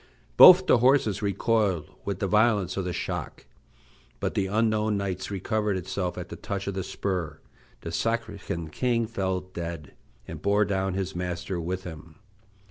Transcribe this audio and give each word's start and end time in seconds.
Both 0.35 0.65
the 0.65 0.79
horses 0.79 1.21
recoiled 1.21 1.91
with 2.05 2.17
the 2.17 2.25
violence 2.25 2.75
of 2.75 2.85
the 2.85 2.91
shock; 2.91 3.45
but 4.19 4.33
the 4.33 4.47
unknown 4.47 4.97
knight's 4.97 5.29
recovered 5.29 5.77
itself 5.77 6.17
at 6.17 6.29
the 6.29 6.35
touch 6.35 6.65
of 6.65 6.73
the 6.73 6.83
spur; 6.83 7.37
the 7.81 7.91
Saracen 7.91 8.71
king's 8.71 9.11
fell 9.11 9.41
dead, 9.41 9.93
and 10.27 10.41
bore 10.41 10.65
down 10.65 10.95
his 10.95 11.15
master 11.15 11.61
with 11.61 11.83
him. 11.83 12.15